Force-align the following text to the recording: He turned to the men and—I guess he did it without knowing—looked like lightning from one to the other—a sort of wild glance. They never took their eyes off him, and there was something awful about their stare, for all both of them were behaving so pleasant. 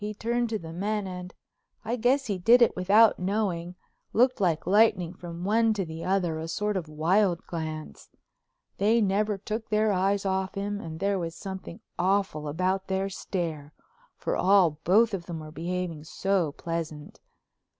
He 0.03 0.15
turned 0.15 0.49
to 0.49 0.57
the 0.57 0.73
men 0.73 1.05
and—I 1.05 1.95
guess 1.95 2.25
he 2.25 2.39
did 2.39 2.63
it 2.63 2.75
without 2.75 3.19
knowing—looked 3.19 4.41
like 4.41 4.65
lightning 4.65 5.13
from 5.13 5.43
one 5.43 5.75
to 5.75 5.85
the 5.85 6.03
other—a 6.03 6.47
sort 6.47 6.75
of 6.75 6.89
wild 6.89 7.45
glance. 7.45 8.09
They 8.79 8.99
never 8.99 9.37
took 9.37 9.69
their 9.69 9.91
eyes 9.91 10.25
off 10.25 10.55
him, 10.55 10.81
and 10.81 10.99
there 10.99 11.19
was 11.19 11.35
something 11.35 11.81
awful 11.99 12.47
about 12.47 12.87
their 12.87 13.09
stare, 13.09 13.73
for 14.17 14.35
all 14.35 14.79
both 14.85 15.13
of 15.13 15.27
them 15.27 15.39
were 15.39 15.51
behaving 15.51 16.05
so 16.05 16.51
pleasant. 16.53 17.19